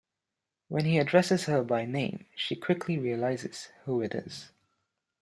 When 0.67 0.85
he 0.85 0.97
addresses 0.97 1.43
her 1.43 1.63
by 1.63 1.85
name 1.85 2.25
she 2.35 2.55
quickly 2.55 2.97
realizes 2.97 3.69
who 3.85 4.01
it 4.01 4.15
is. 4.15 4.49